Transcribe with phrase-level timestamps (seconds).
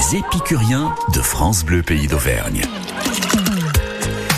[0.00, 2.62] Les épicuriens de France Bleu Pays d'Auvergne.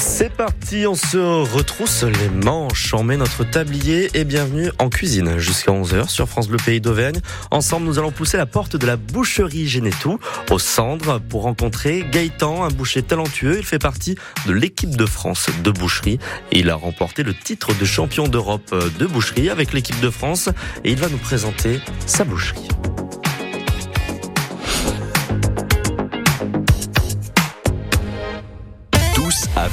[0.00, 1.18] C'est parti, on se
[1.54, 6.48] retrousse les manches, on met notre tablier et bienvenue en cuisine jusqu'à 11h sur France
[6.48, 7.20] Bleu Pays d'Auvergne.
[7.52, 10.18] Ensemble, nous allons pousser la porte de la boucherie Génétou
[10.50, 13.58] au Cendres pour rencontrer Gaëtan, un boucher talentueux.
[13.58, 14.16] Il fait partie
[14.48, 16.18] de l'équipe de France de boucherie
[16.50, 20.48] et il a remporté le titre de champion d'Europe de boucherie avec l'équipe de France
[20.82, 22.66] et il va nous présenter sa boucherie.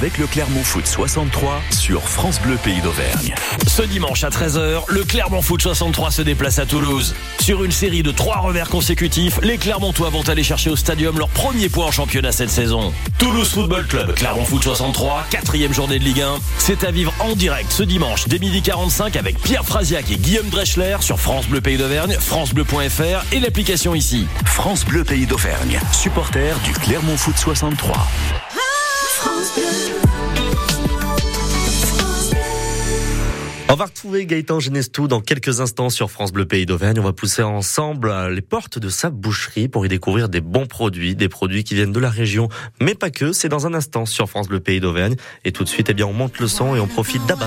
[0.00, 3.34] Avec le Clermont Foot 63 sur France Bleu Pays d'Auvergne.
[3.66, 7.14] Ce dimanche à 13h, le Clermont Foot 63 se déplace à Toulouse.
[7.38, 11.28] Sur une série de trois revers consécutifs, les Clermontois vont aller chercher au stadium leur
[11.28, 12.94] premier point en championnat cette saison.
[13.18, 16.38] Toulouse Football Club, Clermont Foot 63, quatrième journée de Ligue 1.
[16.56, 20.48] C'est à vivre en direct ce dimanche dès midi 45 avec Pierre Frasiac et Guillaume
[20.48, 24.26] Dreschler sur France Bleu Pays d'Auvergne, francebleu.fr et l'application ici.
[24.46, 28.08] France Bleu Pays d'Auvergne, supporter du Clermont Foot 63.
[33.72, 36.98] On va retrouver Gaëtan Genestou dans quelques instants sur France Bleu Pays d'Auvergne.
[36.98, 41.14] On va pousser ensemble les portes de sa boucherie pour y découvrir des bons produits,
[41.14, 42.48] des produits qui viennent de la région,
[42.80, 43.32] mais pas que.
[43.32, 45.14] C'est dans un instant sur France Bleu Pays d'Auvergne.
[45.44, 47.46] Et tout de suite, eh bien, on monte le son et on profite d'Abba.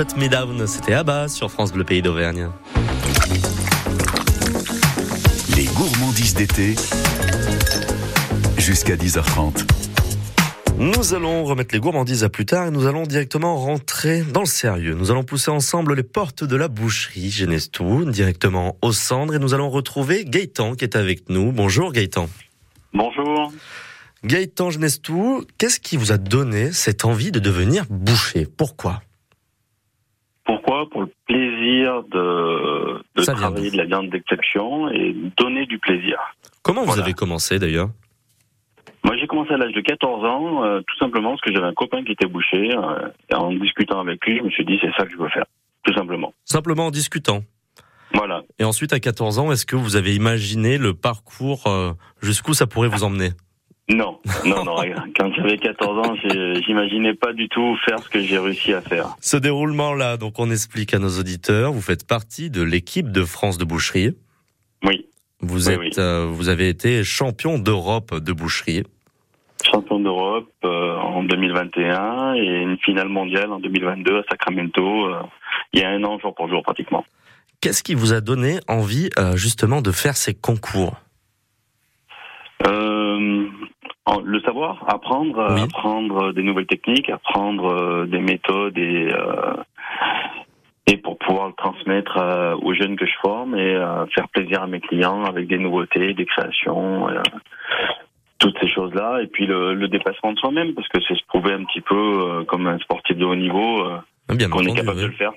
[0.00, 2.48] Shut Me Down, c'était Abba sur France Bleu Pays d'Auvergne.
[5.54, 6.74] Les gourmandises d'été.
[8.56, 9.66] Jusqu'à 10h30.
[10.78, 14.46] Nous allons remettre les gourmandises à plus tard et nous allons directement rentrer dans le
[14.46, 14.94] sérieux.
[14.94, 19.52] Nous allons pousser ensemble les portes de la boucherie Genestou, directement au cendre et nous
[19.52, 21.52] allons retrouver Gaëtan qui est avec nous.
[21.52, 22.30] Bonjour Gaëtan.
[22.94, 23.52] Bonjour.
[24.24, 28.46] Gaëtan Genestou, qu'est-ce qui vous a donné cette envie de devenir boucher?
[28.46, 29.02] Pourquoi?
[30.50, 36.18] Pourquoi Pour le plaisir de, travailler de la viande d'exception et donner du plaisir.
[36.62, 37.90] Comment vous avez commencé d'ailleurs
[39.04, 41.72] Moi, j'ai commencé à l'âge de 14 ans, euh, tout simplement parce que j'avais un
[41.72, 42.74] copain qui était boucher.
[42.76, 45.28] euh, et en discutant avec lui, je me suis dit, c'est ça que je veux
[45.28, 45.44] faire.
[45.84, 46.34] Tout simplement.
[46.44, 47.44] Simplement en discutant.
[48.12, 48.42] Voilà.
[48.58, 51.92] Et ensuite, à 14 ans, est-ce que vous avez imaginé le parcours euh,
[52.22, 53.30] jusqu'où ça pourrait vous emmener
[53.90, 54.76] Non, non, non.
[55.18, 56.14] Quand j'avais 14 ans,
[56.64, 59.16] j'imaginais pas du tout faire ce que j'ai réussi à faire.
[59.20, 63.58] Ce déroulement-là, donc on explique à nos auditeurs, vous faites partie de l'équipe de France
[63.58, 64.14] de boucherie.
[64.84, 65.06] Oui.
[65.40, 65.90] Vous êtes, oui.
[65.98, 68.84] euh, vous avez été champion d'Europe de boucherie.
[69.64, 75.06] Champion d'Europe euh, en 2021 et une finale mondiale en 2022 à Sacramento.
[75.08, 75.22] euh,
[75.72, 77.04] il y a un an, jour pour jour, pratiquement.
[77.60, 80.96] Qu'est-ce qui vous a donné envie justement de faire ces concours?
[82.66, 83.46] Euh,
[84.24, 85.62] le savoir, apprendre, euh, Oui.
[85.62, 89.54] apprendre des nouvelles techniques, apprendre euh, des méthodes et euh,
[90.86, 94.62] et pour pouvoir le transmettre euh, aux jeunes que je forme et euh, faire plaisir
[94.62, 97.22] à mes clients avec des nouveautés, des créations, euh,
[98.38, 99.20] toutes ces choses-là.
[99.22, 101.94] Et puis le, le dépassement de soi-même parce que c'est se prouver un petit peu
[101.94, 103.98] euh, comme un sportif de haut niveau euh,
[104.34, 105.02] Bien qu'on est capable oui.
[105.04, 105.32] de le faire.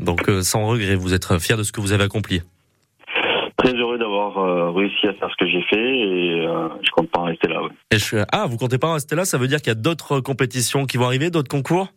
[0.00, 2.42] Donc euh, sans regret, vous êtes fier de ce que vous avez accompli.
[3.58, 7.10] Très heureux d'avoir euh, réussi à faire ce que j'ai fait et euh, je compte
[7.10, 7.60] pas en rester là.
[7.62, 7.70] ouais.
[7.90, 9.74] Et je- Ah, vous comptez pas en rester là Ça veut dire qu'il y a
[9.74, 11.88] d'autres compétitions qui vont arriver, d'autres concours?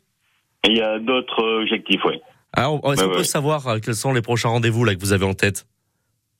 [0.67, 2.19] Il y a d'autres objectifs, oui.
[2.53, 3.23] Alors, est-ce Ouais, qu'on peut ouais.
[3.23, 5.65] savoir euh, quels sont les prochains rendez-vous là que vous avez en tête?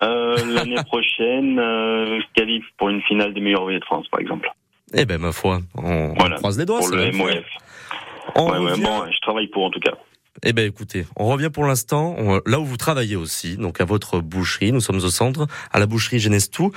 [0.04, 4.20] Euh, L'année prochaine, euh, je qualifie pour une finale des meilleurs ouvriers de France, par
[4.20, 4.50] exemple.
[4.96, 6.80] Eh ben, ma foi, on, croise les doigts.
[6.80, 7.12] pour le.
[7.12, 7.30] MOF.
[8.36, 9.94] On Ouais, ouais, revient- bon, je travaille pour en tout cas.
[10.44, 13.86] Eh ben écoutez, on revient pour l'instant on- là où vous travaillez aussi, donc à
[13.86, 14.72] votre boucherie.
[14.72, 16.72] Nous sommes au centre, à la boucherie Genestou.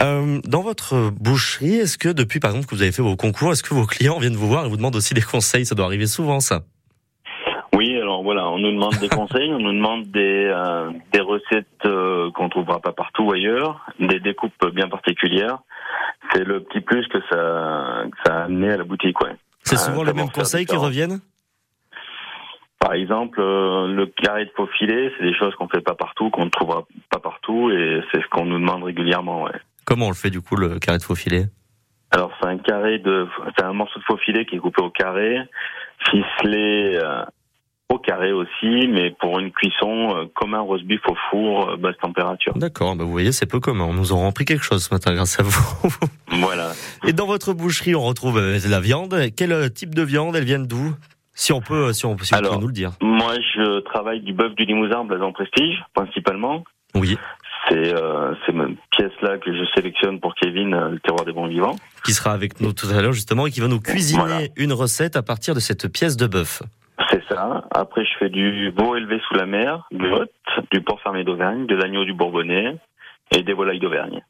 [0.00, 3.52] Euh, dans votre boucherie, est-ce que depuis par exemple que vous avez fait vos concours,
[3.52, 5.66] est-ce que vos clients viennent vous voir et vous demandent aussi des conseils?
[5.66, 6.62] Ça doit arriver souvent, ça.
[7.74, 11.66] Oui, alors voilà, on nous demande des conseils, on nous demande des, euh, des recettes
[11.84, 15.58] euh, qu'on trouvera pas partout ailleurs, des découpes bien particulières.
[16.32, 19.36] C'est le petit plus que ça, que ça a amené à la boutique, ouais.
[19.64, 21.20] C'est souvent les mêmes conseils qui reviennent?
[22.78, 26.30] Par exemple, euh, le carré de faux filet, c'est des choses qu'on fait pas partout,
[26.30, 29.58] qu'on ne trouvera pas partout, et c'est ce qu'on nous demande régulièrement, ouais.
[29.86, 31.46] Comment on le fait du coup le carré de faux filet
[32.10, 34.90] Alors c'est un carré de, c'est un morceau de faux filet qui est coupé au
[34.90, 35.38] carré,
[36.10, 37.24] ficelé euh,
[37.88, 41.96] au carré aussi, mais pour une cuisson euh, comme un roast beef au four basse
[42.02, 42.52] température.
[42.56, 43.84] D'accord, bah vous voyez, c'est peu commun.
[43.84, 45.88] On nous aura appris quelque chose ce matin grâce à vous.
[46.28, 46.72] Voilà.
[47.06, 49.16] Et dans votre boucherie, on retrouve la viande.
[49.36, 50.36] Quel type de viande?
[50.36, 50.94] Elle vient d'où?
[51.38, 52.92] Si on peut, si on, si vous Alors, pouvez nous le dire.
[53.02, 56.64] Moi, je travaille du bœuf du Limousin, Blason Prestige, principalement.
[56.94, 57.18] Oui.
[57.68, 58.32] C'est euh,
[58.92, 61.76] pièce-là que je sélectionne pour Kevin, euh, le terroir des bons vivants.
[62.04, 64.40] Qui sera avec nous tout à l'heure justement et qui va nous cuisiner Voilà.
[64.56, 66.62] une recette à partir de cette pièce de bœuf.
[67.10, 67.64] C'est ça.
[67.74, 70.30] Après, je fais du veau élevé sous la mer, du vote,
[70.72, 72.78] du porc fermé d'Auvergne, de l'agneau du Bourbonnais
[73.32, 74.22] et des volailles d'Auvergne.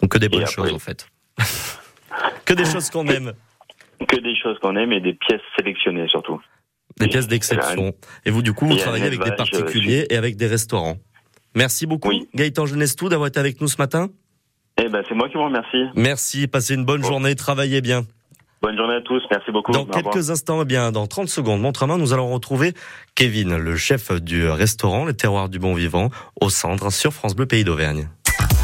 [0.00, 1.06] Donc que des bonnes après- choses en fait.
[2.44, 3.34] que des choses qu'on aime.
[4.08, 6.40] Que des choses qu'on aime et des pièces sélectionnées surtout.
[6.98, 7.92] Des pièces d'exception.
[8.24, 10.96] Et vous, du coup, vous travaillez avec des particuliers et avec des restaurants.
[11.54, 12.28] Merci beaucoup, Oui.
[12.34, 14.08] Gaëtan Genestou, d'avoir été avec nous ce matin.
[14.82, 15.84] Eh ben, c'est moi qui vous remercie.
[15.94, 17.08] Merci, passez une bonne Bon.
[17.08, 18.04] journée, travaillez bien.
[18.62, 19.22] Bonne journée à tous.
[19.30, 19.72] Merci beaucoup.
[19.72, 22.74] Dans quelques instants, eh bien, dans 30 secondes, montre à main, nous allons retrouver
[23.14, 27.46] Kevin, le chef du restaurant Les Terroirs du Bon Vivant, au centre, sur France Bleu
[27.46, 28.08] Pays d'Auvergne.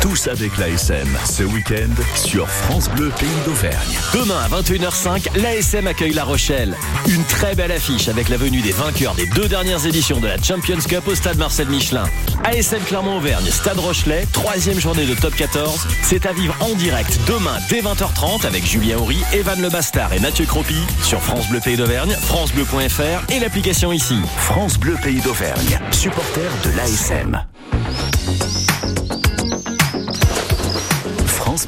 [0.09, 1.09] Tous avec l'ASM.
[1.25, 3.99] Ce week-end sur France Bleu Pays d'Auvergne.
[4.15, 6.77] Demain à 21h05, l'ASM accueille La Rochelle.
[7.09, 10.41] Une très belle affiche avec la venue des vainqueurs des deux dernières éditions de la
[10.41, 12.05] Champions Cup au stade Marcel Michelin.
[12.45, 15.89] ASM Clermont-Auvergne, stade Rochelet, troisième journée de top 14.
[16.05, 20.21] C'est à vivre en direct demain dès 20h30 avec Julien Horry, Evan Le Bastard et
[20.21, 24.21] Mathieu Cropi sur France Bleu Pays d'Auvergne, FranceBleu.fr et l'application ici.
[24.37, 25.81] France Bleu Pays d'Auvergne.
[25.91, 27.43] Supporter de l'ASM.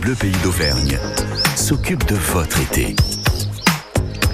[0.09, 0.99] Bleu Pays d'Auvergne
[1.55, 2.97] s'occupe de votre été.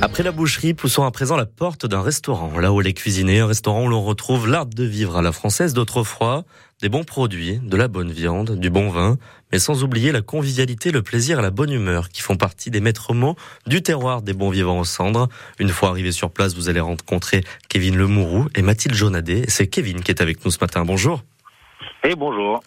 [0.03, 2.61] Après la boucherie, poussons à présent la porte d'un restaurant.
[2.61, 5.75] Là où les cuisiniers, un restaurant où l'on retrouve l'art de vivre à la française
[5.75, 6.45] d'autrefois,
[6.81, 9.19] des bons produits, de la bonne viande, du bon vin,
[9.51, 12.81] mais sans oublier la convivialité, le plaisir et la bonne humeur qui font partie des
[12.81, 13.35] maîtres mots
[13.67, 15.29] du terroir des bons vivants aux cendres.
[15.59, 19.47] Une fois arrivé sur place, vous allez rencontrer Kevin Lemourou et Mathilde Jonadet.
[19.49, 20.85] C'est Kevin qui est avec nous ce matin.
[20.85, 21.25] Bonjour.
[22.05, 22.63] Et bonjour.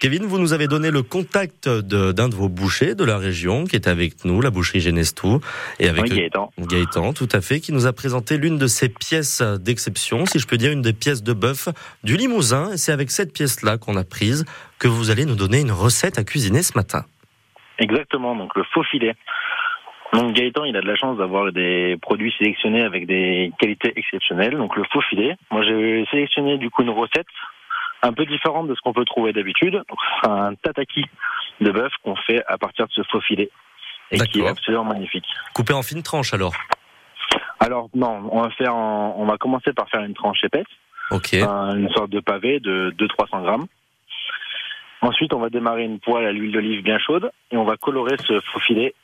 [0.00, 3.76] Kevin, vous nous avez donné le contact d'un de, vos bouchers de la région qui
[3.76, 5.40] est avec nous, la boucherie Genestou,
[5.78, 6.50] et avec oui, Gaëtan.
[6.58, 10.46] Gaëtan, tout à fait, qui nous a présenté l'une de ses pièces d'exception, si je
[10.46, 11.68] peux dire, une des pièces de bœuf
[12.02, 12.72] du Limousin.
[12.72, 14.44] Et c'est avec cette pièce-là qu'on a prise
[14.78, 17.04] que vous allez nous donner une recette à cuisiner ce matin.
[17.78, 19.14] Exactement, donc le faux filet.
[20.12, 24.56] Donc Gaëtan, il a de la chance d'avoir des produits sélectionnés avec des qualités exceptionnelles.
[24.56, 25.36] Donc le faux filet.
[25.50, 27.26] Moi, j'ai sélectionné du coup une recette
[28.04, 29.82] un peu différente de ce qu'on peut trouver d'habitude.
[30.22, 31.04] C'est un tataki
[31.60, 33.50] de bœuf qu'on fait à partir de ce faux filet
[34.10, 35.26] et qui est absolument magnifique.
[35.54, 36.52] Coupé en fines tranches alors
[37.60, 40.66] Alors non, on va faire on va commencer par faire une tranche épaisse.
[41.10, 43.66] Une sorte de pavé de 200-300 grammes.
[45.00, 48.16] Ensuite, on va démarrer une poêle à l'huile d'olive bien chaude et on va colorer
[48.26, 48.94] ce faux filet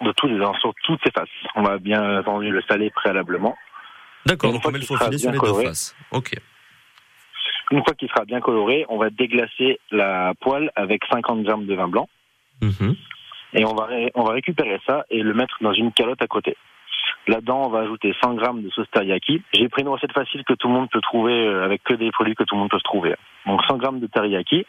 [0.00, 1.28] de tous les sur toutes ses faces.
[1.54, 3.56] On va bien entendu le saler préalablement.
[4.26, 5.94] D'accord, donc on met le faux filet sur les deux faces.
[6.10, 6.34] Ok.
[7.70, 11.74] Une fois qu'il sera bien coloré, on va déglacer la poêle avec 50 grammes de
[11.74, 12.08] vin blanc.
[12.62, 12.96] Mhm.
[13.54, 16.56] Et on va, on va récupérer ça et le mettre dans une calotte à côté.
[17.26, 19.42] Là-dedans, on va ajouter 100 grammes de sauce teriyaki.
[19.52, 22.10] J'ai pris une recette facile que tout le monde peut trouver euh, avec que des
[22.10, 23.14] produits que tout le monde peut se trouver.
[23.46, 24.66] Donc 100 grammes de teriyaki,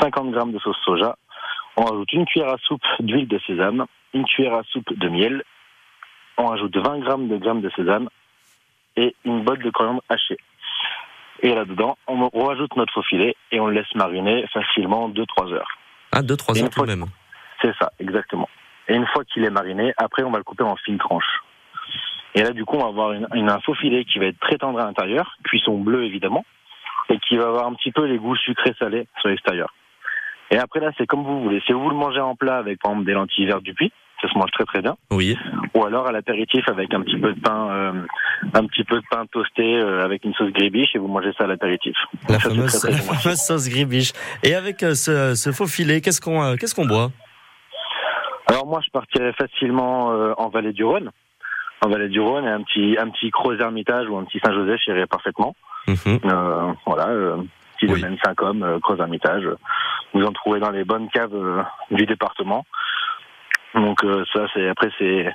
[0.00, 1.16] 50 grammes de sauce soja.
[1.76, 5.42] On ajoute une cuillère à soupe d'huile de sésame, une cuillère à soupe de miel.
[6.36, 8.08] On ajoute 20 grammes de grammes de sésame
[8.96, 10.38] et une botte de coriandre hachée.
[11.44, 15.68] Et là-dedans, on rajoute notre faux filet et on le laisse mariner facilement 2-3 heures.
[16.10, 17.04] Ah, 2-3 heures tout même.
[17.60, 18.48] C'est ça, exactement.
[18.88, 21.42] Et une fois qu'il est mariné, après, on va le couper en fines tranches.
[22.34, 24.56] Et là, du coup, on va avoir une, un faux filet qui va être très
[24.56, 26.46] tendre à l'intérieur, cuisson bleue évidemment,
[27.10, 29.74] et qui va avoir un petit peu les goûts sucrés salés sur l'extérieur.
[30.50, 31.62] Et après là, c'est comme vous voulez.
[31.66, 34.28] Si vous le mangez en plat avec par exemple des lentilles vertes du puits, ça
[34.28, 34.96] se mange très très bien.
[35.10, 35.36] Oui.
[35.74, 37.92] Ou alors à l'apéritif avec un petit peu de pain, euh,
[38.54, 41.44] un petit peu de pain toasté euh, avec une sauce gribiche et vous mangez ça
[41.44, 41.96] à l'apéritif.
[42.28, 44.12] La, fameuse, sauce gribiche.
[44.42, 47.10] Et avec euh, ce, faux filet, qu'est-ce qu'on qu'est-ce qu'on boit?
[48.46, 51.10] Alors moi, je partirais facilement en Vallée du Rhône.
[51.84, 54.86] En Vallée du Rhône, et un petit un petit Creux Hermitage ou un petit Saint-Joseph
[54.86, 55.56] irait parfaitement.
[55.88, 56.18] Mhm.
[56.86, 57.06] voilà.
[57.76, 58.00] petit oui.
[58.00, 59.48] domaine Saint-Com, Creux Hermitage.
[60.12, 62.64] Vous en trouvez dans les bonnes caves du département.
[63.74, 65.32] Donc euh, ça, c'est après c'est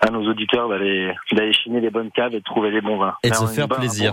[0.00, 3.14] à nos auditeurs d'aller d'aller chiner les bonnes caves et de trouver les bons vins.
[3.22, 4.12] Et de se faire plaisir.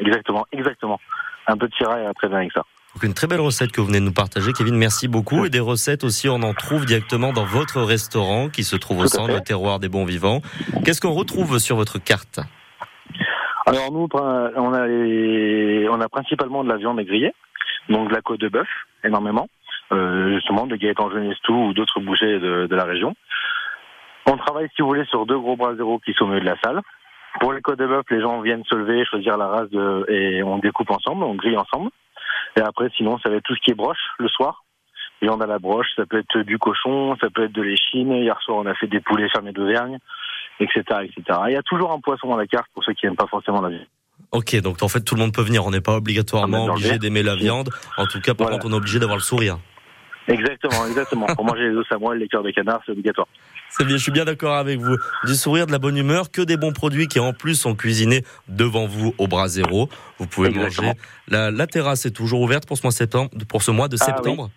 [0.00, 1.00] Exactement, exactement.
[1.46, 2.62] Un peu de et après bien avec ça.
[2.94, 4.76] Donc une très belle recette que vous venez de nous partager, Kevin.
[4.76, 5.44] Merci beaucoup.
[5.44, 9.06] Et des recettes aussi, on en trouve directement dans votre restaurant qui se trouve au
[9.06, 10.40] centre, le terroir des bons vivants.
[10.84, 12.40] Qu'est-ce qu'on retrouve sur votre carte
[13.66, 14.88] Alors nous, on a,
[15.88, 17.32] on a principalement de la viande grillée,
[17.88, 18.68] donc de la côte de bœuf,
[19.04, 19.48] énormément
[19.90, 23.14] justement de Gaëtan Genestou ou d'autres bouchers de, de, la région.
[24.26, 26.46] On travaille, si vous voulez, sur deux gros bras zéro qui sont au milieu de
[26.46, 26.80] la salle.
[27.40, 30.42] Pour les côtes de bœuf, les gens viennent se lever, choisir la race de, et
[30.42, 31.90] on découpe ensemble, on grille ensemble.
[32.56, 34.64] Et après, sinon, ça va être tout ce qui est broche le soir.
[35.22, 38.12] Viande à la broche, ça peut être du cochon, ça peut être de l'échine.
[38.12, 39.98] Hier soir, on a fait des poulets fermés d'Auvergne,
[40.58, 41.38] etc., etc.
[41.48, 43.60] Il y a toujours un poisson dans la carte pour ceux qui n'aiment pas forcément
[43.60, 43.86] la viande.
[44.32, 45.64] Ok, donc en fait tout le monde peut venir.
[45.64, 47.70] On n'est pas obligatoirement obligé d'aimer la viande.
[47.96, 49.58] En tout cas, par contre, on est obligé d'avoir le sourire.
[50.28, 51.26] Exactement, exactement.
[51.26, 53.26] Pour manger les os moelle, les cœurs de canard, c'est obligatoire.
[53.70, 54.96] C'est bien, je suis bien d'accord avec vous.
[55.24, 58.24] Du sourire, de la bonne humeur, que des bons produits qui en plus sont cuisinés
[58.48, 59.88] devant vous au bras zéro.
[60.18, 60.92] Vous pouvez manger.
[61.28, 64.04] La, la, terrasse est toujours ouverte pour ce mois, septembre, pour ce mois de ah
[64.04, 64.50] septembre.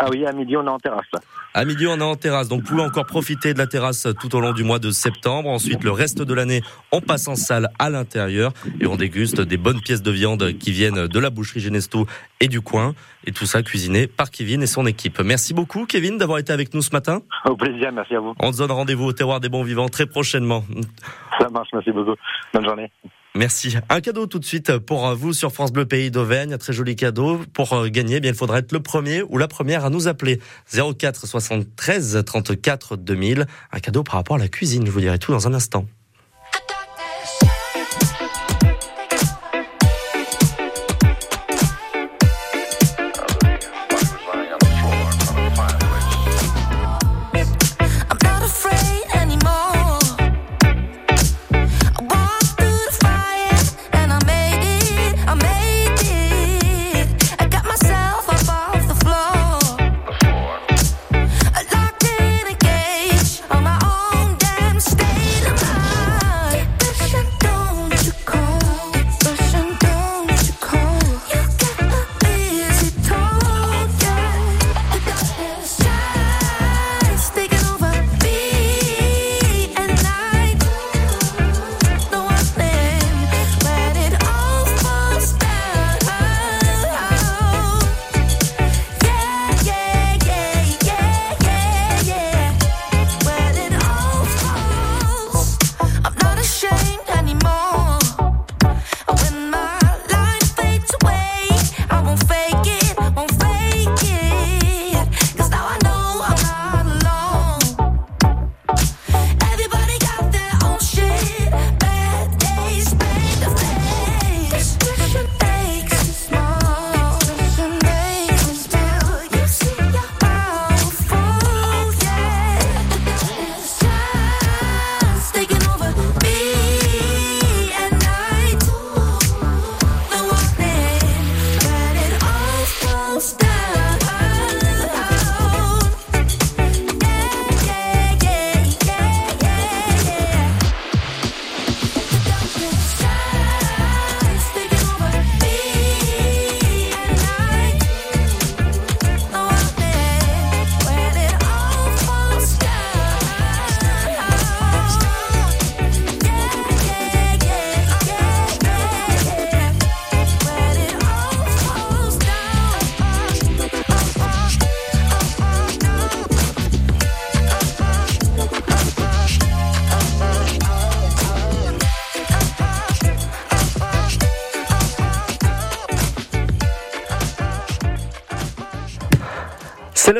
[0.00, 1.10] Ah oui, à midi, on est en terrasse.
[1.54, 2.48] À midi, on est en terrasse.
[2.48, 5.48] Donc, vous pouvez encore profiter de la terrasse tout au long du mois de septembre.
[5.48, 6.62] Ensuite, le reste de l'année,
[6.92, 10.70] on passe en salle à l'intérieur et on déguste des bonnes pièces de viande qui
[10.70, 12.06] viennent de la boucherie Genesto
[12.38, 12.94] et du coin.
[13.24, 15.20] Et tout ça cuisiné par Kevin et son équipe.
[15.20, 17.20] Merci beaucoup, Kevin, d'avoir été avec nous ce matin.
[17.44, 18.34] Au plaisir, merci à vous.
[18.38, 20.64] On se donne rendez-vous au terroir des bons vivants très prochainement.
[21.40, 22.14] Ça marche, merci beaucoup.
[22.54, 22.90] Bonne journée.
[23.38, 23.76] Merci.
[23.88, 26.54] Un cadeau tout de suite pour vous sur France Bleu Pays d'Auvergne.
[26.54, 27.40] Un très joli cadeau.
[27.52, 30.08] Pour euh, gagner, eh bien, il faudra être le premier ou la première à nous
[30.08, 30.40] appeler.
[30.74, 33.46] 04 73 34 2000.
[33.70, 34.84] Un cadeau par rapport à la cuisine.
[34.84, 35.86] Je vous dirai tout dans un instant.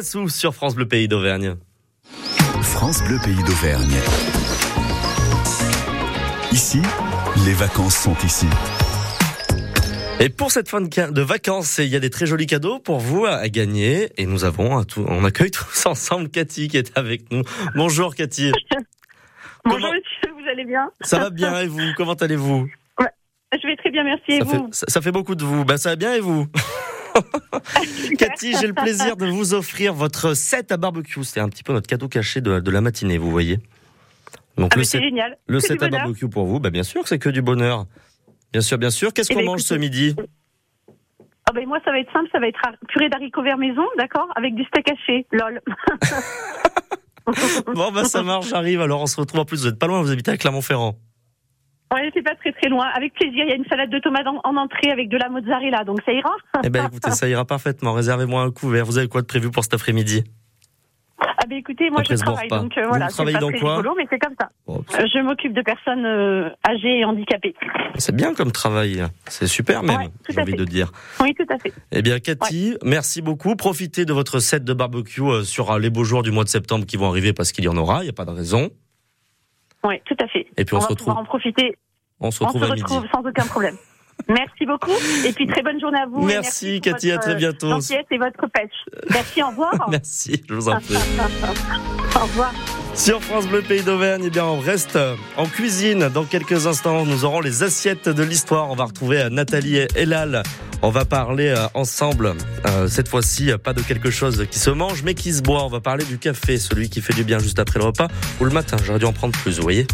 [0.08, 1.56] Sur France Bleu Pays d'Auvergne.
[2.62, 3.92] France Bleu Pays d'Auvergne.
[6.50, 6.80] Ici,
[7.44, 8.46] les vacances sont ici.
[10.18, 13.26] Et pour cette fin de, vacances, il y a des très jolis cadeaux pour vous
[13.26, 14.08] à gagner.
[14.16, 17.42] Et nous avons, tout, on accueille tous ensemble Cathy qui est avec nous.
[17.75, 18.50] Bonjour Cathy.
[19.66, 19.92] Bonjour Comment...
[19.92, 20.90] monsieur, vous allez bien?
[21.02, 21.92] Ça va bien et vous?
[21.99, 22.66] Comment allez-vous?
[22.99, 23.10] Ouais,
[23.52, 24.32] Je vais très bien, merci.
[24.32, 24.50] Et ça, vous?
[24.52, 25.66] fait, ça, ça, fait beaucoup de vous.
[25.66, 26.47] Ben, ça va bien et vous?
[28.19, 31.25] Cathy, j'ai le plaisir de vous offrir votre set à barbecue.
[31.25, 33.59] C'est un petit peu notre cadeau caché de, de la matinée, vous voyez.
[34.57, 35.39] Donc ah le set, génial.
[35.47, 37.87] Le set à barbecue pour vous, ben, bien sûr que c'est que du bonheur.
[38.52, 39.13] Bien sûr, bien sûr.
[39.13, 40.17] Qu'est-ce qu'on mange ce midi?
[41.49, 44.28] Ah ben moi, ça va être simple, ça va être purée d'haricots verts maison, d'accord?
[44.37, 45.61] Avec du steak haché, lol.
[47.75, 48.83] bon, bah ça marche, j'arrive.
[48.83, 50.97] Alors, on se retrouve en plus, vous n'êtes pas loin, vous habitez à Clermont-Ferrand.
[51.92, 52.86] Ouais, c'est pas très très loin.
[52.94, 55.28] Avec plaisir, il y a une salade de tomates en, en entrée avec de la
[55.28, 56.30] mozzarella, donc ça ira
[56.64, 57.92] Eh ben écoutez, ça ira parfaitement.
[57.92, 58.84] Réservez-moi un couvert.
[58.84, 60.24] Vous avez quoi de prévu pour cet après-midi?
[61.20, 63.76] Ah ben écoutez, moi Après je travaille, donc euh, voilà, c'est pas dans très quoi
[63.76, 64.50] rigolo, mais c'est comme ça.
[64.66, 67.54] Bon, euh, je m'occupe de personnes euh, âgées et handicapées.
[67.96, 70.58] C'est bien comme travail, c'est super même, ouais, j'ai envie fait.
[70.58, 70.92] de dire.
[71.20, 71.72] Oui, tout à fait.
[71.90, 72.78] Eh bien Cathy, ouais.
[72.84, 73.56] merci beaucoup.
[73.56, 76.96] Profitez de votre set de barbecue sur les beaux jours du mois de septembre qui
[76.96, 78.70] vont arriver parce qu'il y en aura, il n'y a pas de raison.
[79.84, 80.47] Oui, tout à fait.
[80.56, 81.14] Et puis on, on se va retrouve.
[81.17, 81.76] en profiter.
[82.21, 83.10] On se retrouve on se à retrouve midi.
[83.14, 83.76] sans aucun problème.
[84.28, 84.91] Merci beaucoup
[85.25, 86.23] et puis très bonne journée à vous.
[86.25, 87.69] Merci, merci Cathy, à très bientôt.
[87.71, 88.73] gentillesse et votre pêche.
[89.10, 89.73] Merci, au revoir.
[89.91, 90.95] merci, je vous en prie.
[92.17, 92.52] au revoir.
[92.99, 94.99] Sur France Bleu Pays d'Auvergne, eh bien, on reste
[95.37, 96.08] en cuisine.
[96.08, 98.69] Dans quelques instants, nous aurons les assiettes de l'histoire.
[98.71, 100.43] On va retrouver Nathalie et Elal.
[100.82, 102.34] On va parler ensemble,
[102.67, 105.65] euh, cette fois-ci, pas de quelque chose qui se mange, mais qui se boit.
[105.65, 108.08] On va parler du café, celui qui fait du bien juste après le repas
[108.41, 108.76] ou le matin.
[108.84, 109.87] J'aurais dû en prendre plus, vous voyez.